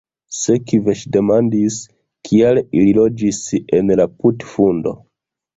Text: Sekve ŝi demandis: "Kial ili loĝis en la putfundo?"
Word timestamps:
Sekve 0.35 0.95
ŝi 1.01 1.11
demandis: 1.17 1.77
"Kial 2.29 2.63
ili 2.79 2.97
loĝis 3.01 3.43
en 3.81 3.95
la 4.01 4.09
putfundo?" 4.17 4.97